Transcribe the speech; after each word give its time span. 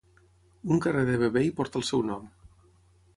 Un 0.75 0.79
carrer 0.85 1.03
de 1.09 1.17
Vevey 1.25 1.53
porta 1.59 1.79
el 1.81 1.85
seu 1.91 2.01
nom. 2.11 2.25